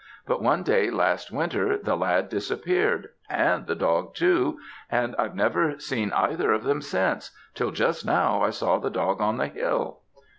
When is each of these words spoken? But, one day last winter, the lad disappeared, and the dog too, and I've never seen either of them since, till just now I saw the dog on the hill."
But, 0.25 0.41
one 0.41 0.63
day 0.63 0.89
last 0.89 1.31
winter, 1.31 1.77
the 1.77 1.95
lad 1.95 2.27
disappeared, 2.27 3.09
and 3.29 3.67
the 3.67 3.75
dog 3.75 4.15
too, 4.15 4.57
and 4.89 5.15
I've 5.19 5.35
never 5.35 5.77
seen 5.79 6.11
either 6.13 6.51
of 6.51 6.63
them 6.63 6.81
since, 6.81 7.29
till 7.53 7.69
just 7.69 8.03
now 8.03 8.41
I 8.41 8.49
saw 8.49 8.79
the 8.79 8.89
dog 8.89 9.21
on 9.21 9.37
the 9.37 9.45
hill." 9.49 9.99